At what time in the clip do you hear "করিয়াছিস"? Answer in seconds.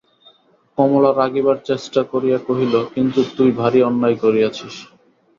4.23-4.75